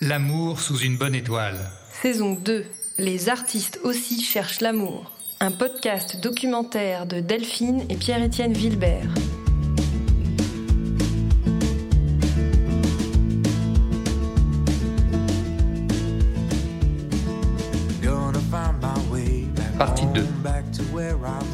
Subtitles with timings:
[0.00, 1.70] L'amour sous une bonne étoile.
[2.02, 2.64] Saison 2.
[2.98, 5.12] Les artistes aussi cherchent l'amour.
[5.38, 9.08] Un podcast documentaire de Delphine et Pierre-Étienne Vilbert.
[19.78, 20.24] Partie 2.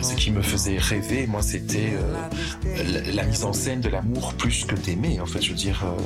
[0.03, 4.35] Ce qui me faisait rêver, moi, c'était euh, la, la mise en scène de l'amour
[4.35, 5.21] plus que d'aimer.
[5.21, 6.01] En fait, je veux dire, euh,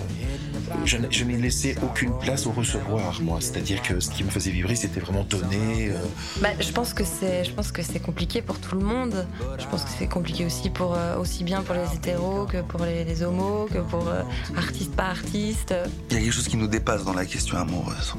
[0.84, 3.38] je, n'ai- je n'ai laissé aucune place au recevoir, moi.
[3.40, 5.90] C'est-à-dire que ce qui me faisait vibrer, c'était vraiment donner.
[5.90, 5.98] euh,
[6.40, 9.26] Bah, je pense que c'est, je pense que c'est compliqué pour tout le monde.
[9.58, 12.84] Je pense que c'est compliqué aussi pour euh, aussi bien pour les hétéros que pour
[12.84, 14.22] les, les homos, que pour euh,
[14.56, 15.74] artistes pas artistes.
[16.10, 18.14] Il y a quelque chose qui nous dépasse dans la question amoureuse.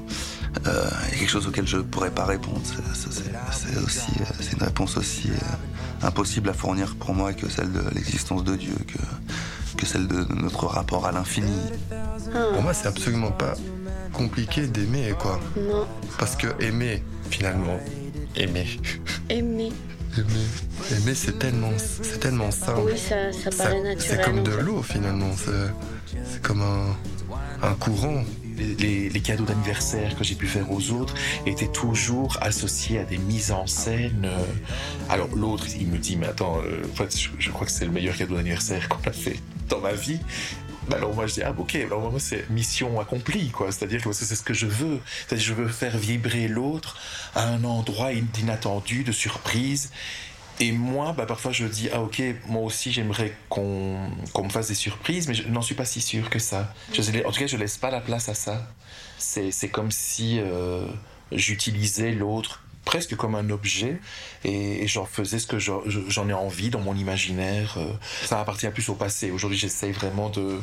[0.67, 2.61] Euh, il y a quelque chose auquel je pourrais pas répondre.
[2.63, 7.71] C'est- aussi, euh, c'est une réponse aussi euh, impossible à fournir pour moi que celle
[7.71, 11.51] de l'existence de Dieu, que, que celle de notre rapport à l'infini.
[12.53, 13.53] Pour moi, c'est absolument pas
[14.13, 15.39] compliqué d'aimer, quoi.
[15.57, 15.87] Non,
[16.17, 17.79] Parce que aimer, finalement,
[18.35, 18.67] aimer,
[19.29, 19.71] aimer.
[20.17, 20.45] aimer,
[20.91, 22.81] aimer, c'est tellement, c'est tellement simple.
[22.85, 23.97] Oui, ça, ça paraît naturel.
[23.99, 25.31] c'est comme de l'eau, finalement.
[25.37, 26.95] C'est c'est comme un,
[27.67, 28.23] un courant.
[28.57, 31.13] les, les- les cadeaux d'anniversaire que j'ai pu faire aux autres
[31.45, 34.29] étaient toujours associés à des mises en scène.
[35.09, 37.83] Alors l'autre, il me dit, mais attends, euh, en fait, je, je crois que c'est
[37.83, 40.19] le meilleur cadeau d'anniversaire qu'on a fait dans ma vie.
[40.89, 43.71] Bah alors moi je dis ah ok alors moi c'est mission accomplie quoi.
[43.71, 44.99] C'est-à-dire que c'est ce que je veux.
[45.27, 46.97] C'est-à-dire je veux faire vibrer l'autre
[47.33, 49.91] à un endroit inattendu de surprise.
[50.59, 54.09] Et moi bah parfois je dis ah ok moi aussi j'aimerais qu'on
[54.43, 56.73] me fasse des surprises mais je n'en suis pas si sûr que ça.
[56.93, 58.67] Je, en tout cas je laisse pas la place à ça.
[59.17, 60.85] C'est c'est comme si euh,
[61.31, 63.99] j'utilisais l'autre presque comme un objet
[64.43, 67.75] et, et j'en faisais ce que j'en ai envie dans mon imaginaire.
[67.77, 67.91] euh.
[68.25, 69.31] Ça appartient plus au passé.
[69.31, 70.59] Aujourd'hui, j'essaye vraiment de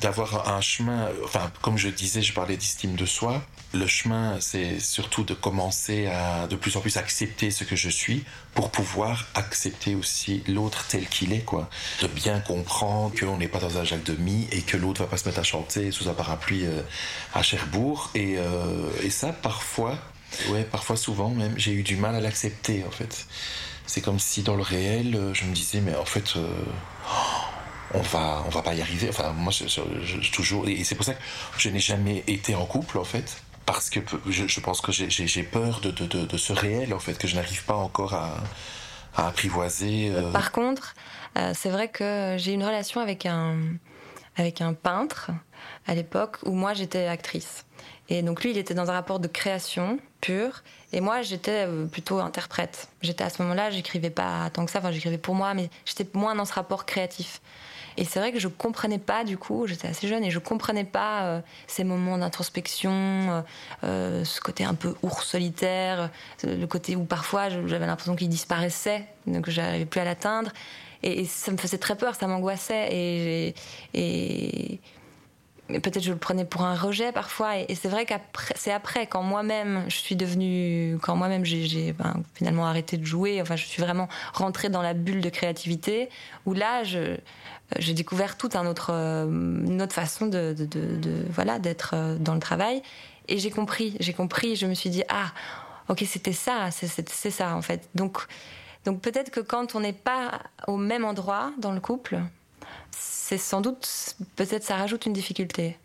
[0.00, 3.40] d'avoir un chemin, enfin, comme je disais, je parlais d'estime de soi.
[3.72, 7.88] Le chemin, c'est surtout de commencer à de plus en plus accepter ce que je
[7.88, 11.70] suis pour pouvoir accepter aussi l'autre tel qu'il est, quoi.
[12.00, 15.18] De bien comprendre qu'on n'est pas dans un Jacques demi et que l'autre va pas
[15.18, 16.82] se mettre à chanter sous un parapluie euh,
[17.32, 18.10] à Cherbourg.
[18.16, 19.96] Euh, et ça, parfois,
[20.48, 23.26] ouais, parfois, souvent même, j'ai eu du mal à l'accepter, en fait.
[23.86, 26.46] C'est comme si dans le réel, euh, je me disais, mais en fait, euh,
[27.94, 29.08] on va, on va pas y arriver.
[29.08, 31.20] Enfin, moi, je, toujours, et c'est pour ça que
[31.58, 35.80] je n'ai jamais été en couple, en fait, parce que je, pense que j'ai- peur
[35.80, 38.36] de, ce réel, en fait, que je n'arrive pas encore à,
[39.16, 40.10] apprivoiser.
[40.10, 40.32] euh.
[40.32, 40.94] Par contre,
[41.54, 43.56] c'est vrai que j'ai une relation avec un,
[44.36, 45.30] avec un peintre
[45.86, 47.64] à l'époque où moi j'étais actrice.
[48.08, 51.86] Et donc lui, il était dans un rapport de création pure, et moi j'étais euh,
[51.86, 52.88] plutôt interprète.
[53.00, 56.06] J'étais à ce moment-là, j'écrivais pas tant que ça, enfin j'écrivais pour moi, mais j'étais
[56.14, 57.40] moins dans ce rapport créatif.
[57.96, 60.84] Et c'est vrai que je comprenais pas du coup, j'étais assez jeune et je comprenais
[60.84, 63.44] pas euh, ces moments d'introspection,
[63.84, 66.10] euh, ce côté un peu ours solitaire,
[66.42, 70.52] le côté où parfois j'avais l'impression qu'il disparaissait, donc j'arrivais plus à l'atteindre.
[71.02, 73.54] Et, ça me faisait très peur, ça m'angoissait
[73.92, 74.80] et,
[75.74, 77.58] et peut-être je le prenais pour un rejet parfois.
[77.58, 82.22] Et, c'est vrai qu'après, c'est après quand moi-même je suis devenue, quand moi-même j'ai, ben,
[82.34, 83.40] finalement arrêté de jouer.
[83.42, 86.08] Enfin, je suis vraiment rentrée dans la bulle de créativité
[86.46, 91.58] où là j'ai découvert toute un autre, euh, une autre façon de, de- de- voilà,
[91.58, 92.82] d'être euh, dans le travail.
[93.28, 95.32] Et j'ai compris, j'ai compris, je me suis dit, ah,
[95.88, 97.88] ok, c'était ça, c'est ça en fait.
[97.94, 98.18] Donc,
[98.84, 102.18] donc peut-être que quand on n'est pas au même endroit dans le couple,
[102.98, 103.88] c'est sans doute,
[104.36, 105.78] peut-être ça rajoute une difficulté.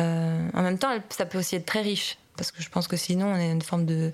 [0.00, 2.96] Euh, en même temps, ça peut aussi être très riche, parce que je pense que
[2.96, 4.12] sinon, on est une forme de.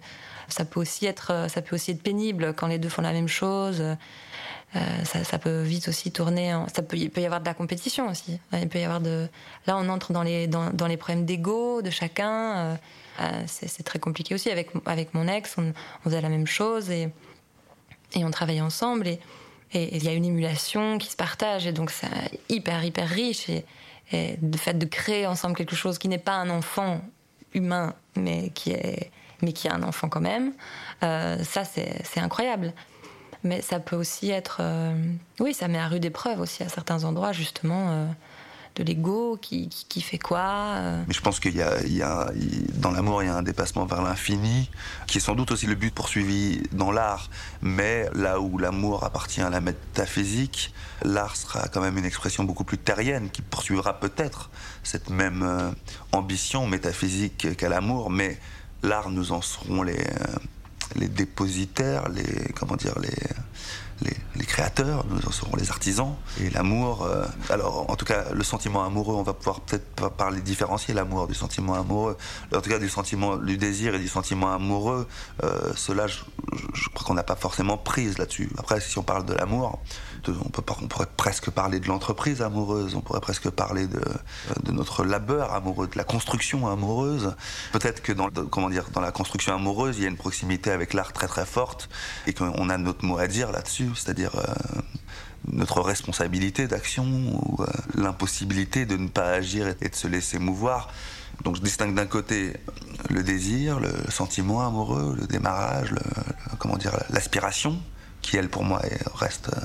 [0.48, 3.12] Ça peut aussi être, euh, ça peut aussi être pénible quand les deux font la
[3.12, 3.80] même chose.
[3.80, 6.52] Euh, ça, peut vite aussi tourner.
[6.74, 8.40] Ça peut, il peut y avoir de la compétition aussi.
[8.52, 9.28] Il peut y avoir de.
[9.66, 12.76] Là, on entre dans les dans, les problèmes d'ego de chacun.
[13.46, 15.54] C'est c'est très compliqué aussi avec avec mon ex.
[15.58, 17.08] On, on faisait la même chose et
[18.14, 19.20] et on travaillait ensemble et
[19.74, 22.08] et il y a une émulation qui se partage et donc c'est
[22.48, 23.64] hyper hyper riche et,
[24.12, 27.00] le fait de créer ensemble quelque chose qui n'est pas un enfant
[27.52, 29.10] humain mais qui est
[29.42, 30.52] mais qui est un enfant quand même
[31.02, 32.72] euh, ça c'est c'est incroyable.
[33.42, 34.94] Mais ça peut aussi être euh,
[35.40, 38.06] oui ça met à rude épreuve aussi à certains endroits justement euh,
[38.76, 40.40] de l'ego qui, qui, fait quoi
[40.76, 41.04] euh.
[41.06, 42.30] Mais je pense qu'il y a, il y a-
[42.74, 44.68] dans l'amour, il y a un dépassement vers l'infini,
[45.06, 47.30] qui est sans doute aussi le but poursuivi dans l'art.
[47.62, 52.64] Mais là où l'amour appartient à la métaphysique, l'art sera quand même une expression beaucoup
[52.64, 54.50] plus terrienne, qui poursuivra peut-être
[54.82, 55.70] cette même euh,
[56.12, 58.10] ambition métaphysique qu'à l'amour.
[58.10, 58.38] Mais
[58.82, 60.26] l'art, nous en serons les, euh,
[60.96, 63.14] les dépositaires, les comment dire, les,
[64.36, 66.16] les créateurs, nous serons les artisans.
[66.40, 70.40] Et l'amour, euh, alors en tout cas, le sentiment amoureux, on va pouvoir peut-être parler
[70.40, 72.16] différencier l'amour du sentiment amoureux.
[72.54, 75.06] En tout cas, du sentiment, du désir et du sentiment amoureux,
[75.44, 76.18] euh, cela, je,
[76.92, 78.50] crois qu'on n'a pas forcément prise là-dessus.
[78.58, 79.78] Après, si on parle de l'amour,
[80.28, 84.00] on, pourrait presque parler de l'entreprise amoureuse, on pourrait presque parler de,
[84.72, 87.34] notre labeur amoureux, de la construction amoureuse.
[87.72, 91.12] Peut-être que comment dire, dans la construction amoureuse, il y a une proximité avec l'art
[91.12, 91.88] très très forte
[92.26, 94.44] et qu'on a notre mot à dire là-dessus, c'est-à-dire euh,
[95.50, 100.88] notre responsabilité d'action ou euh, l'impossibilité de ne pas agir et de se laisser mouvoir.
[101.42, 102.54] Donc je distingue d'un côté
[103.10, 105.92] le désir, le sentiment amoureux, le démarrage,
[106.58, 107.78] comment dire, l'aspiration,
[108.22, 109.60] qui elle pour moi est- reste euh,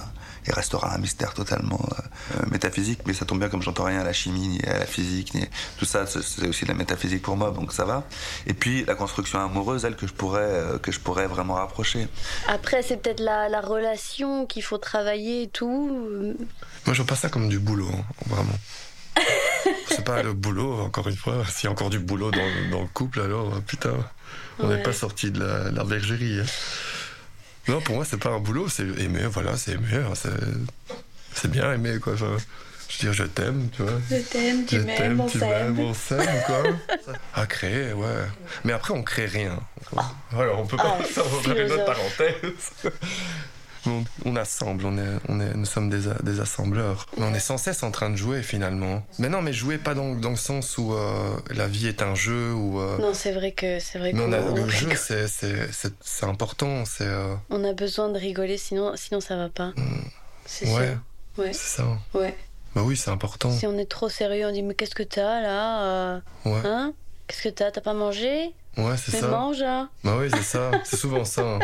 [0.50, 3.00] et restera un mystère totalement euh, euh, métaphysique.
[3.06, 5.46] Mais ça tombe bien comme j'entends rien à la chimie ni à la physique, ni
[5.78, 8.04] tout ça, c'est aussi de la métaphysique pour moi, donc ça va.
[8.48, 12.08] Et puis la construction amoureuse, elle que je pourrais euh, que je pourrais vraiment rapprocher.
[12.48, 16.36] Après, c'est peut-être la, la relation qu'il faut travailler et tout.
[16.86, 18.58] Moi, je vois pas ça comme du boulot, hein, vraiment.
[19.90, 21.44] C'est pas le boulot, encore une fois.
[21.50, 23.94] S'il y a encore du boulot dans, dans le couple, alors putain,
[24.60, 24.84] on n'est Ouais.
[24.84, 26.40] pas sorti de la, la bergerie.
[26.40, 26.46] hein.
[27.70, 29.86] Non, pour moi, c'est pas un boulot, c'est aimer, voilà, c'est aimer.
[29.94, 30.14] hein,
[31.34, 32.14] c'est, bien aimer, quoi.
[32.14, 32.36] Enfin,
[32.90, 33.92] je veux dire, je t'aime, tu vois.
[34.10, 36.64] Je t'aime, tu m'aimes, on s'aime, quoi.
[37.36, 38.08] À créer, ouais.
[38.64, 39.60] Mais après, on crée rien.
[40.32, 42.92] Voilà, on peut pas Ah, ça faire une autre parenthèse.
[43.86, 47.06] On, on assemble, on est, on est, nous sommes des, a- des assembleurs.
[47.18, 49.04] Mais on est sans cesse en train de jouer finalement.
[49.20, 52.16] Mais non, mais jouer pas dans, dans le sens où euh, la vie est un
[52.16, 52.80] jeu ou.
[52.82, 55.28] euh, Non, c'est vrai que c'est vrai mais qu'on on a, on le jeu, c'est,
[55.28, 56.84] c'est, important.
[56.86, 59.72] C'est euh, On a besoin de rigoler, sinon, sinon ça va pas.
[60.46, 60.98] C'est ouais, sûr.
[61.38, 61.86] Ouais, c'est ça.
[62.14, 62.36] ouais.
[62.76, 63.52] Bah oui, c'est important.
[63.52, 66.94] Si on est trop sérieux, on dit mais qu'est-ce que t'as là Ouais, Hein?
[67.30, 67.70] Qu'est-ce que t'as?
[67.70, 68.52] T'as pas mangé?
[68.76, 69.28] Ouais, c'est Mais ça.
[69.28, 70.72] mange hein Bah oui, c'est ça.
[70.84, 71.44] C'est souvent ça.
[71.44, 71.60] hein.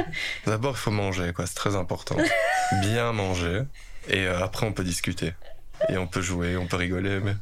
[0.46, 1.48] D'abord, il faut manger, quoi.
[1.48, 2.16] C'est très important.
[2.82, 3.64] Bien manger.
[4.08, 5.34] Et euh, après, on peut discuter.
[5.90, 7.34] Et on peut jouer, on peut rigoler, mais.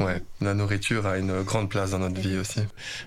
[0.00, 2.58] Ouais, la nourriture a une grande place dans notre vie aussi.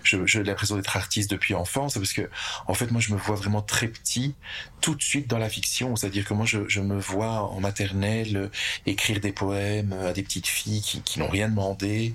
[0.03, 2.29] je- j'ai l'impression d'être artiste depuis enfance parce que
[2.67, 4.35] en fait moi je me vois vraiment très petit
[4.79, 5.97] tout de suite dans la fiction.
[5.97, 8.47] C'est-à-dire que moi je, je me vois en maternelle euh,
[8.85, 12.13] écrire des poèmes à des petites filles qui, qui n'ont rien demandé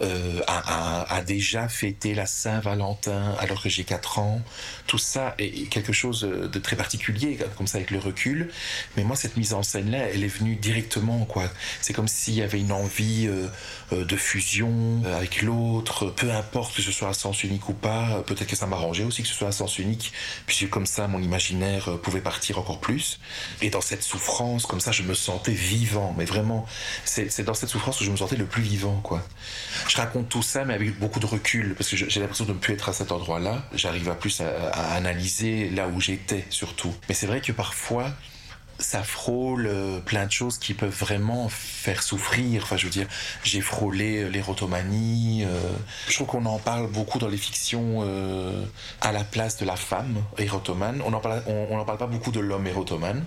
[0.00, 4.40] euh, à, à- à déjà fêter la Saint-Valentin alors que j'ai 4 ans.
[4.86, 8.50] Tout ça est quelque chose de très particulier comme ça avec le recul.
[8.96, 11.44] Mais moi cette mise en scène là elle est venue directement quoi.
[11.82, 13.48] C'est comme s'il y avait une envie euh,
[13.92, 17.72] euh, de fusion euh, avec l'autre, peu importe que ce soit à sens unique ou
[17.72, 20.12] pas, euh, peut-être que ça m'arrangeait aussi que ce soit à sens unique,
[20.46, 23.18] puisque comme ça mon imaginaire euh, pouvait partir encore plus.
[23.60, 26.64] Et dans cette souffrance, comme ça, je me sentais vivant, mais vraiment,
[27.04, 29.20] c'est dans cette souffrance que je me sentais le plus vivant, quoi.
[29.88, 32.58] Je raconte tout ça, mais avec beaucoup de recul, parce que j'ai l'impression de ne
[32.58, 33.64] plus être à cet endroit-là.
[33.74, 36.94] J'arrive à plus à analyser là où j'étais, surtout.
[37.08, 38.12] Mais c'est vrai que parfois,
[38.78, 42.62] ça frôle euh, plein de choses qui peuvent vraiment faire souffrir.
[42.64, 43.06] Enfin, je veux dire,
[43.44, 45.44] j'ai frôlé euh, l'érotomanie.
[45.44, 45.60] euh,
[46.08, 47.74] je trouve qu'on en parle beaucoup dans les fictions
[49.00, 51.02] à la place de la femme érotomane.
[51.04, 53.24] On n'en parle, on, parle pas beaucoup de l'homme érotomane.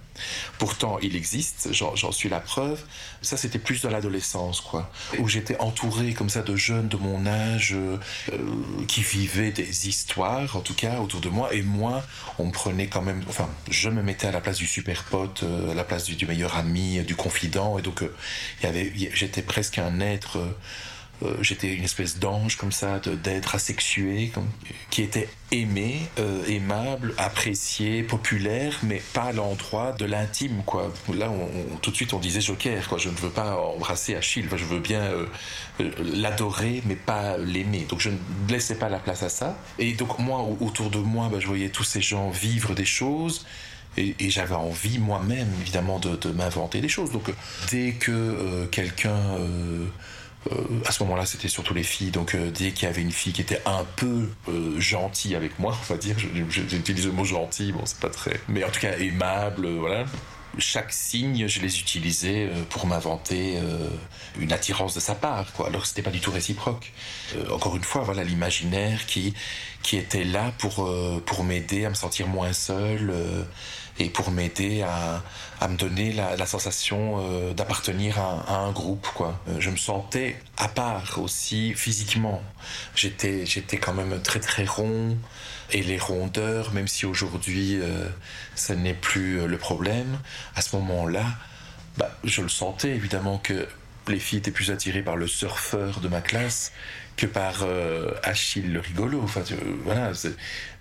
[0.57, 1.69] Pourtant, il existe.
[1.71, 2.81] J'en suis la preuve.
[3.21, 7.25] Ça, c'était plus dans l'adolescence, quoi, où j'étais entouré comme ça de jeunes de mon
[7.25, 7.75] âge
[8.87, 11.53] qui vivaient des histoires, en tout cas, autour de moi.
[11.53, 12.03] Et moi,
[12.39, 13.23] on me prenait quand même.
[13.29, 16.25] Enfin, je me mettais à la place du super pote, euh, à la place du,
[16.25, 17.77] meilleur ami, euh, du confident.
[17.77, 18.13] Et donc, euh,
[19.13, 20.37] j'étais presque un être.
[20.39, 20.51] euh,
[21.23, 24.31] euh, j'étais une espèce d'ange comme ça, d'être asexué,
[24.91, 30.93] qui était aimé, euh, aimable, apprécié, populaire, mais pas à l'endroit de l'intime, quoi.
[31.11, 32.99] Là, on, tout de suite, on disait Joker, quoi.
[32.99, 35.25] Je ne veux pas embrasser Achille, je veux bien euh,
[35.79, 37.87] euh, l'adorer, mais pas l'aimer.
[37.89, 39.57] Donc, je ne laissais pas la place à ça.
[39.79, 42.85] Et donc, moi, au- autour de moi, bah, je voyais tous ces gens vivre des
[42.85, 43.43] choses.
[43.97, 47.11] Et, j'avais envie moi-même, évidemment, de, m'inventer des choses.
[47.11, 47.31] Donc,
[47.71, 49.85] dès que euh, quelqu'un euh,
[50.51, 52.11] euh, à ce moment-là, c'était surtout les filles.
[52.11, 54.29] Donc, dès qu'il y avait une fille qui était un peu
[54.77, 56.15] gentille avec moi, on va dire,
[56.49, 58.39] j'utilise le mot gentil, bon, c'est pas très.
[58.47, 60.05] Mais en tout cas, aimable, voilà.
[60.59, 63.59] Chaque signe, je les utilisais pour m'inventer
[64.39, 65.67] une attirance de sa part, quoi.
[65.67, 66.93] Alors c'était pas du tout réciproque.
[67.51, 69.35] Encore une fois, voilà l'imaginaire qui
[69.83, 70.89] qui était là pour
[71.25, 73.13] pour m'aider à me sentir moins seul
[73.99, 75.23] et pour m'aider à,
[75.59, 79.39] à me donner la, sensation euh, d'appartenir à, à un groupe quoi.
[79.49, 82.41] Euh, je me sentais à part aussi physiquement.
[82.95, 85.17] J'étais j'étais quand même très très rond
[85.71, 88.07] et les rondeurs même si aujourd'hui euh,
[88.55, 90.19] ça n'est plus euh, le problème,
[90.55, 91.25] à ce moment-là,
[91.97, 93.67] bah, je le sentais évidemment que
[94.07, 96.71] les filles étaient plus attirées par le surfeur de ma classe
[97.17, 99.19] que par euh, Achille le rigolo.
[99.23, 100.35] Enfin, tu- voilà, c'est-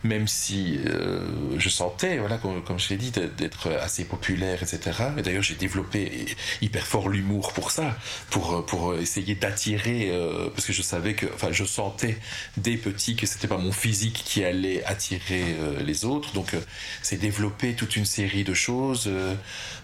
[0.04, 1.26] même si euh,
[1.58, 4.78] je sentais, voilà, comme, comme je l'ai dit, d'être- assez populaire, etc.
[5.16, 6.26] Et d'ailleurs, j'ai développé
[6.62, 7.96] hyper fort l'humour pour ça,
[8.30, 12.18] pour pour essayer d'attirer, euh, parce que je savais que, enfin, je sentais
[12.58, 16.32] dès petit que c'était pas mon physique qui allait attirer euh, les autres.
[16.34, 16.60] Donc, euh,
[17.02, 19.04] c'est développer toute une série de choses.
[19.08, 19.34] euh,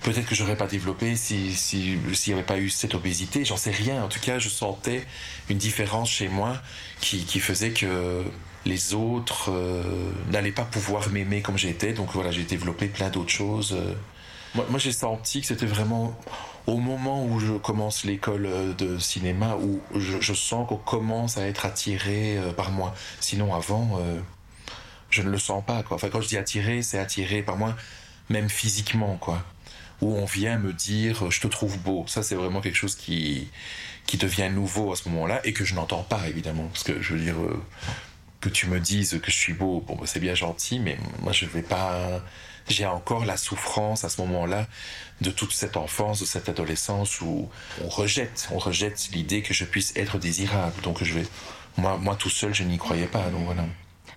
[0.03, 3.45] Peut-être que j'aurais pas développé si s'il n'y avait pas eu cette obésité.
[3.45, 4.03] J'en sais rien.
[4.05, 5.05] En tout cas, je sentais
[5.49, 6.42] une différence chez moi
[7.01, 8.23] qui, faisait que
[8.65, 11.93] les autres euh, n'allaient pas pouvoir m'aimer comme j'étais.
[11.93, 13.73] Donc voilà, j'ai développé plein d'autres choses.
[13.73, 13.95] euh.
[14.55, 16.15] Moi, j'ai senti que c'était vraiment
[16.67, 21.47] au moment où je commence l'école euh, de cinéma où je, sens qu'on commence à
[21.47, 22.95] être attiré par moi.
[23.21, 23.99] Sinon, avant,
[25.11, 25.83] je ne le sens pas.
[25.83, 25.97] Quoi.
[25.97, 27.75] Enfin, quand je dis attiré, c'est attiré par moi,
[28.29, 29.43] même physiquement, quoi.
[30.03, 32.05] Où on vient me dire, je te trouve beau.
[32.07, 33.49] Ça, c'est vraiment quelque chose qui,
[34.07, 36.69] qui devient nouveau à ce moment-là et que je n'entends pas, évidemment.
[36.69, 37.63] Parce que je veux dire, euh,
[38.41, 41.33] que tu me dises que je suis beau, bon, bah, c'est bien gentil, mais moi,
[41.33, 42.21] je vais pas.
[42.69, 44.69] J'ai encore la souffrance à ce moment-là
[45.21, 47.49] de toute cette enfance, de cette adolescence où
[47.83, 50.81] on rejette, on rejette l'idée que je puisse être désirable.
[50.83, 51.27] Donc, je vais.
[51.79, 53.31] Moi, moi tout seul, je n'y croyais pas.
[53.31, 53.65] Donc, voilà.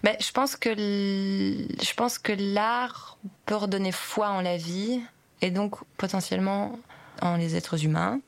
[0.04, 5.01] Mais je pense que je pense que l'art peut redonner foi en la vie
[5.42, 6.80] et donc potentiellement
[7.22, 8.20] en les êtres humains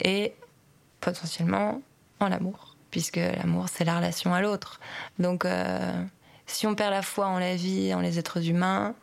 [0.00, 0.34] et
[1.00, 1.80] potentiellement
[2.20, 4.80] en l'amour puisque l'amour c'est la relation à l'autre.
[5.18, 6.02] Donc euh,
[6.46, 8.94] si on perd la foi en la vie, en les êtres humains,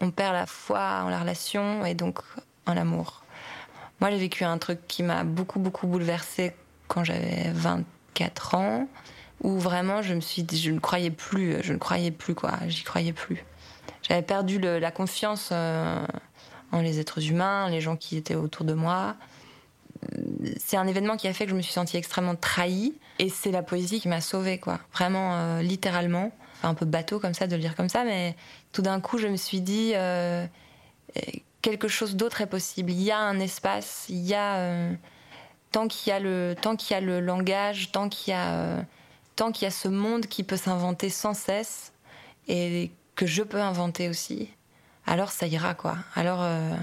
[0.00, 2.20] on perd la foi en la relation et donc
[2.66, 3.22] en l'amour.
[4.00, 6.54] Moi j'ai vécu un truc qui m'a beaucoup beaucoup bouleversée
[6.86, 8.88] quand j'avais 24 ans
[9.42, 12.54] où vraiment je me suis dit, je ne croyais plus, je ne croyais plus quoi,
[12.66, 13.44] j'y croyais plus.
[14.02, 16.04] J'avais perdu la confiance euh,
[16.72, 19.16] les êtres humains, les gens qui étaient autour de moi.
[20.58, 23.50] C'est un événement qui a fait que je me suis sentie extrêmement trahie et c'est
[23.50, 26.32] la poésie qui m'a sauvée quoi, vraiment euh, littéralement.
[26.62, 28.34] Un peu bateau comme ça de le dire comme ça, mais
[28.72, 30.44] tout d'un coup je me suis dit euh,
[31.16, 31.20] euh,
[31.62, 32.90] quelque chose d'autre est possible.
[32.90, 34.88] Il y a un espace, il y a
[35.72, 36.54] tant qu'il y a le
[36.90, 38.36] y a le langage, tant qu'il y
[39.36, 41.92] tant qu'il y a ce monde qui peut s'inventer sans cesse
[42.48, 44.48] et que je peux inventer aussi,
[45.08, 45.96] alors ça ira quoi.
[46.14, 46.74] Alors, euh,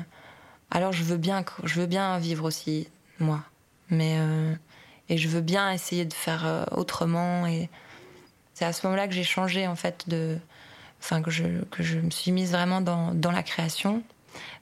[0.72, 2.88] alors je veux bien, je veux bien vivre aussi
[3.20, 3.42] moi,
[3.90, 4.54] mais euh,
[5.10, 7.70] et je veux bien essayer de faire euh, autrement et
[8.56, 10.38] c'est à ce moment-là que j'ai changé en fait de,
[11.00, 14.02] enfin que je que je me suis mise vraiment dans dans la création,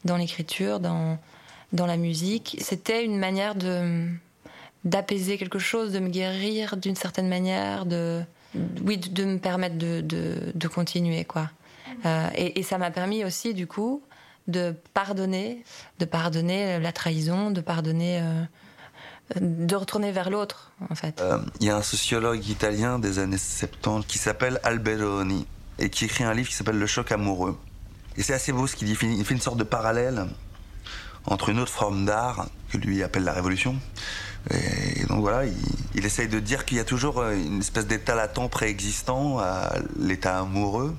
[0.04, 1.18] dans l'écriture, dans
[1.72, 2.58] dans la musique.
[2.60, 4.08] C'était une manière de
[4.84, 8.22] d'apaiser quelque chose, de me guérir d'une certaine manière, de
[8.84, 11.50] oui, de, de me permettre de, de, de continuer quoi.
[12.06, 14.02] Euh, et, ça m'a permis aussi du coup
[14.48, 15.64] de pardonner,
[16.00, 18.44] de pardonner la trahison, de pardonner, euh,
[19.40, 21.22] de retourner vers l'autre en fait.
[21.22, 25.46] Euh, Il y a un sociologue italien des années 70 qui s'appelle Alberoni
[25.80, 27.58] et qui écrit un livre qui s'appelle Le choc amoureux.
[28.18, 28.98] Et c'est assez beau ce qu'il dit.
[29.02, 30.28] Il fait- une sorte de parallèle
[31.26, 33.76] entre une autre forme d'art que lui appelle la révolution.
[34.52, 35.46] Et donc voilà,
[35.96, 39.74] il, essaye de dire qu'il y a toujours euh, une espèce d'état latent préexistant à
[39.98, 40.94] l'état amoureux,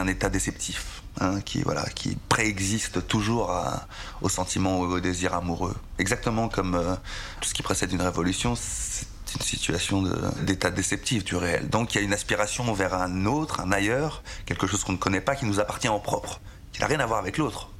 [0.00, 3.52] un état déceptif, hein, qui voilà, qui préexiste toujours
[4.20, 5.74] au sentiment ou au désir amoureux.
[5.98, 6.94] Exactement comme euh,
[7.40, 10.04] tout ce qui précède une révolution, c'est une situation
[10.42, 11.68] d'état déceptif du réel.
[11.68, 14.98] Donc il y a une aspiration vers un autre, un ailleurs, quelque chose qu'on ne
[14.98, 16.40] connaît pas, qui nous appartient en propre,
[16.72, 17.71] qui n'a rien à voir avec l'autre.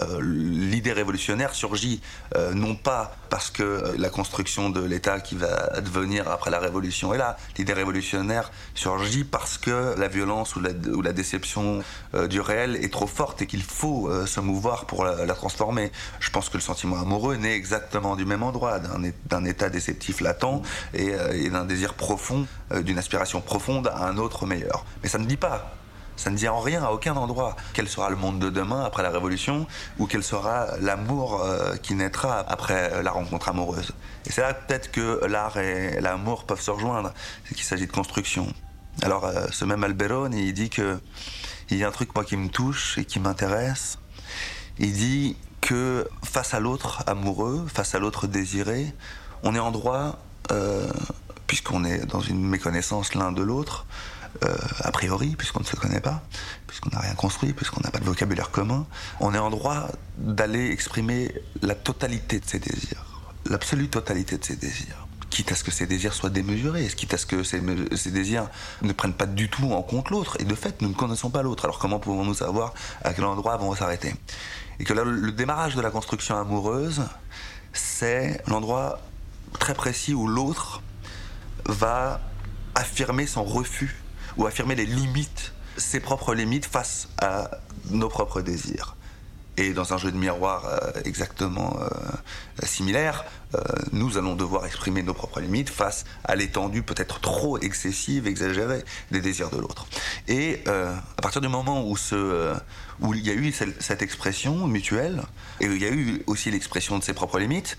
[0.00, 2.00] Euh, l'idée révolutionnaire surgit
[2.34, 6.58] euh, non pas parce que euh, la construction de l'État qui va advenir après la
[6.58, 7.36] révolution est là.
[7.58, 11.82] L'idée révolutionnaire surgit parce que la violence ou la, déception
[12.28, 15.92] du réel est trop forte et qu'il faut se mouvoir pour la, transformer.
[16.18, 20.62] Je pense que le sentiment amoureux naît exactement du même endroit, d'un état déceptif latent
[20.92, 22.46] et, et d'un désir profond,
[22.82, 24.84] d'une aspiration profonde à un autre meilleur.
[25.02, 25.72] Mais ça ne dit pas
[26.16, 29.02] ça ne dit en rien à aucun endroit quel sera le monde de demain après
[29.02, 29.66] la révolution
[29.98, 33.92] ou quel sera l'amour euh, qui naîtra après la rencontre amoureuse.
[34.26, 37.12] Et c'est là peut-être que l'art et l'amour peuvent se rejoindre,
[37.44, 38.46] c'est qu'il s'agit de construction.
[39.02, 40.98] Alors euh, ce même Alberone, il dit que
[41.70, 43.98] il y a un truc moi qui me touche et qui m'intéresse.
[44.78, 48.92] Il dit que face à l'autre amoureux, face à l'autre désiré,
[49.42, 50.18] on est en droit,
[50.50, 50.86] euh,
[51.46, 53.86] puisqu'on est dans une méconnaissance l'un de l'autre,
[54.42, 56.22] euh, a priori, puisqu'on ne se connaît pas,
[56.66, 58.86] puisqu'on n'a rien construit, puisqu'on n'a pas de vocabulaire commun,
[59.20, 59.88] on est en droit
[60.18, 63.04] d'aller exprimer la totalité de ses désirs,
[63.46, 65.06] l'absolue totalité de ses désirs.
[65.30, 67.60] Quitte à ce que ces désirs soient démesurés, quitte à ce que ces,
[68.10, 68.48] désirs
[68.82, 70.36] ne prennent pas du tout en compte l'autre.
[70.40, 71.64] Et de fait, nous ne connaissons pas l'autre.
[71.64, 72.72] Alors comment pouvons-nous savoir
[73.02, 74.14] à quel endroit vont s'arrêter?
[74.78, 77.02] Et que là, le démarrage de la construction amoureuse,
[77.72, 79.00] c'est l'endroit
[79.58, 80.82] très précis où l'autre
[81.66, 82.20] va
[82.76, 84.03] affirmer son refus
[84.36, 87.50] ou affirmer les limites, ses propres limites face à
[87.90, 88.96] nos propres désirs.
[89.56, 93.24] Et dans un jeu de miroir euh, exactement euh, similaire,
[93.54, 93.60] euh,
[93.92, 99.20] nous allons devoir exprimer nos propres limites face à l'étendue peut-être trop excessive, exagérée des
[99.20, 99.86] désirs de l'autre.
[100.26, 101.96] Et à partir du moment où,
[103.00, 105.22] où il y a eu cette expression mutuelle,
[105.60, 107.78] et il y a eu aussi l'expression de ses propres limites,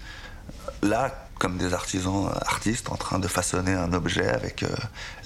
[0.82, 4.68] là, comme des artisans artistes en train de façonner un objet avec euh,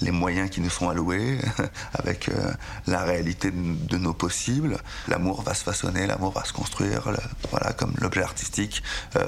[0.00, 1.38] les moyens qui nous sont alloués,
[1.94, 2.52] avec euh,
[2.86, 4.78] la réalité de, nos possibles.
[5.08, 7.02] L'amour va se façonner, l'amour va se construire,
[7.50, 8.82] voilà, comme l'objet artistique,
[9.16, 9.26] euh,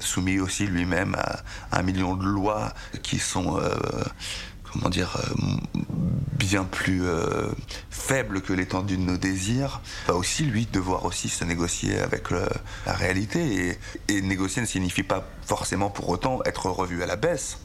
[0.00, 3.60] soumis aussi lui-même à, un million de lois qui sont
[4.72, 5.77] comment dire, euh,
[6.38, 7.48] bien plus euh,
[7.90, 12.92] faible que l'étendue de nos désirs, va aussi lui devoir aussi se négocier avec la
[12.92, 13.78] réalité.
[14.08, 17.58] et négocier ne signifie pas forcément pour autant être revu à la baisse.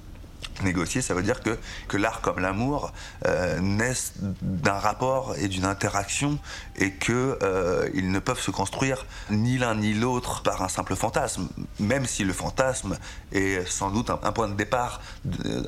[0.62, 1.58] Négocier, ça veut dire que,
[1.88, 2.94] que l'art comme l'amour
[3.26, 6.38] euh, naissent d'un rapport et d'une interaction
[6.78, 11.48] et qu'ils euh, ne peuvent se construire ni l'un ni l'autre par un simple fantasme,
[11.80, 12.98] même si le fantasme
[13.32, 15.02] est sans doute un, point de départ,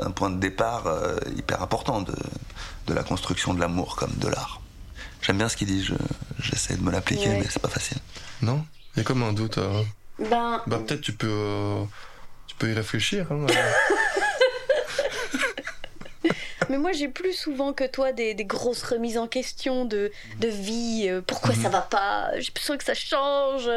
[0.02, 2.16] un point de départ euh, hyper important de,
[2.88, 4.62] de, la construction de l'amour comme de l'art.
[5.22, 5.90] J'aime bien ce qu'il dit,
[6.40, 7.98] j'essaie de me l'appliquer, mais c'est pas facile.
[8.42, 8.64] Non?
[8.96, 9.60] Il y a comme un doute.
[10.20, 10.62] Ben...
[10.68, 11.78] Bah peut-être tu peux,
[12.48, 13.32] tu peux y réfléchir.
[13.32, 13.48] Hein,
[16.70, 21.08] Mais moi, j'ai plus souvent que toi des, grosses remises en question de, de vie.
[21.10, 21.72] Euh, pourquoi ça mhm.
[21.72, 23.70] va pas J'ai besoin que ça change.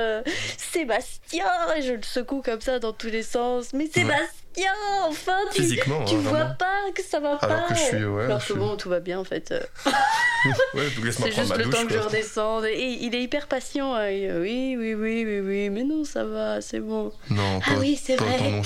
[0.57, 3.73] Sébastien Et je le secoue comme ça dans tous les sens.
[3.73, 4.73] Mais Sébastien,
[5.05, 7.75] enfin, tu, Physiquement, tu hein, vois pas que ça va Alors pas.
[7.75, 9.53] Que je suis, ouais, Alors que bon, tout va bien en fait.
[10.75, 12.65] ouais, C'est juste le temps que je redescende.
[12.67, 13.95] Et il est hyper patient.
[13.95, 14.09] Hein.
[14.09, 15.71] Oui, oui, oui, oui, oui.
[15.71, 17.13] Mais non, ça va, c'est bon.
[17.31, 18.63] Non, ah, oui, c'est vrai.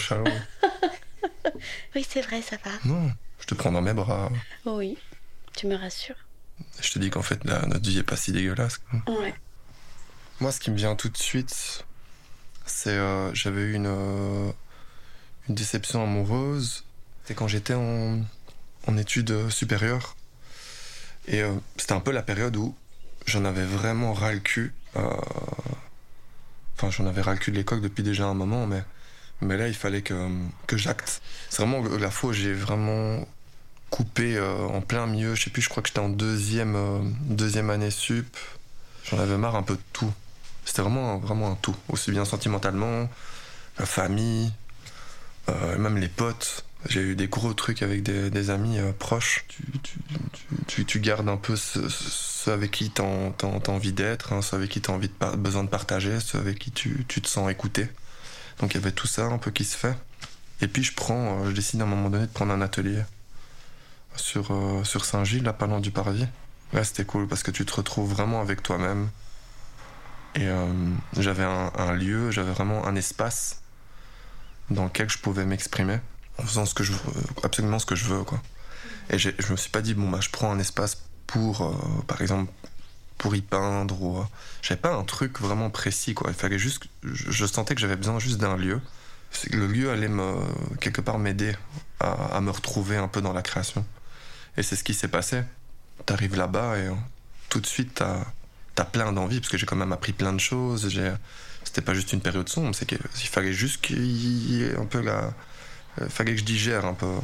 [1.95, 2.71] oui, c'est vrai, ça va.
[2.85, 3.11] Non.
[3.43, 4.31] Je te prends dans mes bras.
[4.65, 4.97] Oui,
[5.57, 6.15] tu me rassures.
[6.81, 8.81] Je te dis qu'en fait, notre vie est pas si dégueulasse.
[9.09, 9.35] Ouais.
[10.41, 11.85] Moi, ce qui me vient tout de suite,
[12.67, 14.53] c'est euh, j'avais eu une, euh,
[15.49, 16.85] une déception amoureuse.
[17.25, 18.21] C'est quand j'étais en,
[18.87, 20.15] en, études supérieures.
[21.27, 22.77] Et euh, c'était un peu la période où
[23.27, 24.73] j'en avais vraiment ras le cul.
[24.95, 28.85] Enfin, j'en avais ras le cul de l'école depuis déjà un moment, mais
[29.43, 30.31] mais là, il fallait que,
[30.67, 31.21] que j'acte.
[31.51, 33.27] C'est vraiment la fois où j'ai vraiment
[33.93, 35.37] coupé euh, en plein milieu.
[35.37, 38.37] Je sais plus, je crois que j'étais en deuxième, euh, deuxième année sup.
[39.05, 40.13] J'en avais marre un peu de tout.
[40.65, 41.77] C'était vraiment, vraiment un tout.
[41.91, 43.09] Aussi bien sentimentalement,
[43.79, 44.51] la famille,
[45.51, 46.65] euh, même les potes.
[46.89, 49.45] J'ai eu des gros trucs avec des, amis proches.
[49.47, 49.63] Tu,
[50.67, 51.87] tu, tu, gardes un peu ceux,
[52.51, 55.63] avec qui tu as, envie d'être, hein, ceux avec qui tu as envie de, besoin
[55.63, 57.89] de partager, ceux avec qui tu, te sens écouté.
[58.59, 59.95] Donc il y avait tout ça un peu qui se fait.
[60.61, 63.03] Et puis je prends, je décide à un moment donné de prendre un atelier
[64.17, 66.27] sur, euh, sur Saint-Gilles, là, pas loin du Parvis.
[66.73, 69.11] Là, c'était cool parce que tu te retrouves vraiment avec toi-même.
[70.35, 70.67] Et euh,
[71.19, 73.61] j'avais un, lieu, j'avais vraiment un espace
[74.71, 75.99] dans lequel je pouvais m'exprimer
[76.39, 76.95] en faisant ce que je
[77.43, 78.41] absolument ce que je veux, quoi.
[79.11, 82.51] Et je me suis pas dit, bon, bah, je prends un espace pour, par exemple,
[83.23, 84.25] pour y peindre ou euh,
[84.63, 88.19] j'avais pas un truc vraiment précis quoi il fallait juste je, sentais que j'avais besoin
[88.19, 88.81] juste d'un lieu
[89.53, 90.35] le lieu allait me
[90.81, 91.55] quelque part m'aider
[92.01, 93.87] à, me retrouver un peu dans la création
[94.57, 95.43] et c'est ce qui s'est passé
[96.07, 96.95] t'arrives là-bas et euh,
[97.49, 98.25] tout de suite t'as
[98.79, 100.89] as plein d'envie parce que j'ai quand même appris plein de choses
[101.65, 105.01] c'était pas juste une période sombre c'est qu'il fallait juste qu'il y ait un peu
[105.01, 105.33] la
[106.01, 107.15] il fallait que je digère un peu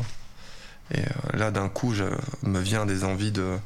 [0.95, 2.05] et euh, là d'un coup je
[2.43, 3.59] me vient des envies de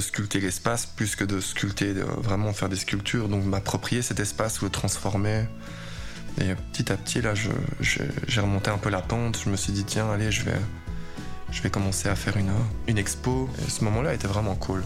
[0.00, 3.28] sculpter l'espace plus que de sculpter, vraiment faire des sculptures.
[3.28, 5.44] Donc m'approprier cet espace, le transformer.
[6.40, 7.34] Et petit à petit, là,
[7.80, 9.38] j'ai remonté un peu la pente.
[9.44, 10.58] Je me suis dit, tiens, allez, je vais,
[11.52, 12.50] je vais commencer à faire une,
[12.88, 13.48] une expo.
[13.64, 14.82] Et ce moment-là était vraiment cool.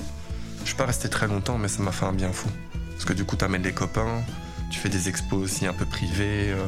[0.61, 2.49] Je suis pas resté très longtemps, mais ça m'a fait un bien fou.
[2.91, 4.23] Parce que du coup, tu amènes des copains,
[4.71, 6.65] tu fais des expos aussi un peu privés, euh,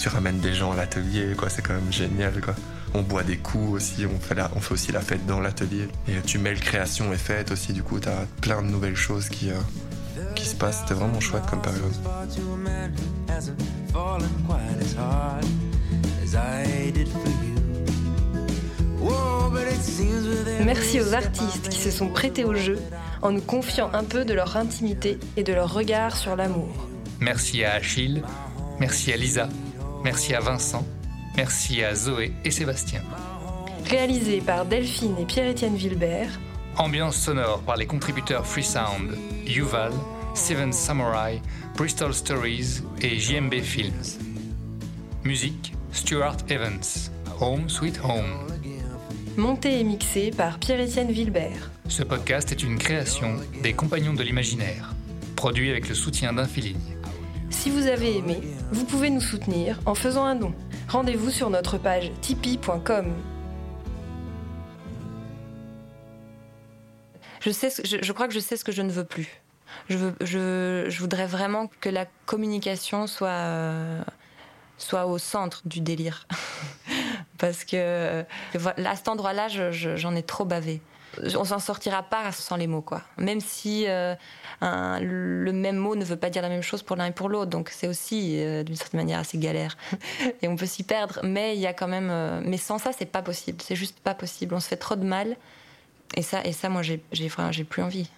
[0.00, 1.34] tu ramènes des gens à l'atelier.
[1.48, 2.32] C'est quand même génial,
[2.94, 5.88] on boit des coups aussi, on fait, on fait aussi la fête dans l'atelier.
[6.08, 9.28] Et tu mêles création et fête aussi, du coup, tu as plein de nouvelles choses
[9.28, 9.54] qui, euh,
[10.34, 10.80] qui se passent.
[10.82, 11.92] C'était vraiment chouette comme période.
[20.64, 22.78] Merci aux artistes qui se sont prêtés au jeu
[23.22, 26.88] en nous confiant un peu de leur intimité et de leur regard sur l'amour.
[27.20, 28.22] Merci à Achille,
[28.80, 29.48] merci à Lisa,
[30.02, 30.84] merci à Vincent,
[31.36, 33.02] Merci à Zoé et Sébastien.
[33.90, 36.30] Réalisé par Delphine et Pierre-Étienne Vilbert.
[36.76, 39.92] Ambiance sonore par les contributeurs Freesound, Yuval,
[40.34, 41.42] Seven Samurai,
[41.76, 44.02] Bristol Stories et JMB Films.
[45.24, 48.53] Musique Stuart Evans, Home Sweet Home.
[49.36, 51.70] Monté et mixé par Pierre-Étienne Vilbert.
[51.88, 54.94] Ce podcast est une création des Compagnons de l'Imaginaire,
[55.36, 56.78] produit avec le soutien d'Infiligne.
[57.50, 58.40] Si vous avez aimé,
[58.72, 60.54] vous pouvez nous soutenir en faisant un don.
[60.88, 63.12] Rendez-vous sur notre page tipeee.com.
[67.40, 69.28] Je, sais, ce- je, je crois que je sais ce que je ne veux plus.
[69.88, 74.02] Je, veux, je, je voudrais vraiment que la communication soit, euh,
[74.78, 76.26] soit au centre du délire.
[77.44, 78.22] Parce que euh,
[78.86, 80.80] à cet endroit-là, je- je- j'en ai trop bavé.
[81.36, 83.02] On s'en sortira pas sans les mots, quoi.
[83.18, 84.14] Même si euh,
[84.62, 87.50] le même mot ne veut pas dire la même chose pour l'un et pour l'autre.
[87.50, 89.76] Donc c'est aussi, euh, d'une certaine manière, assez galère.
[90.42, 91.20] et on peut s'y perdre.
[91.22, 92.10] Mais il y a quand même.
[92.46, 93.58] mais sans ça, c'est pas possible.
[93.62, 94.54] C'est juste pas possible.
[94.54, 95.36] On se fait trop de mal.
[96.16, 98.08] Et ça, et ça moi, j'ai j'ai plus envie.